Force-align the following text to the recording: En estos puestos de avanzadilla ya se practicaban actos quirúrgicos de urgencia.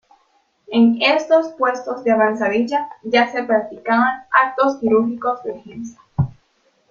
En 0.69 0.99
estos 0.99 1.49
puestos 1.59 2.03
de 2.03 2.09
avanzadilla 2.11 2.89
ya 3.03 3.31
se 3.31 3.43
practicaban 3.43 4.23
actos 4.31 4.77
quirúrgicos 4.79 5.43
de 5.43 5.51
urgencia. 5.51 6.01